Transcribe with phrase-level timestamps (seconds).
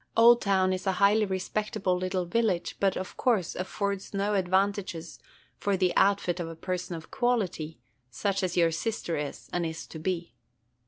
[0.17, 5.19] Oldtown is a highly respectable little village, but, of course, affords no advantages
[5.59, 7.77] for the outfit of a person of quality,
[8.09, 10.33] such as your sister is and is to be.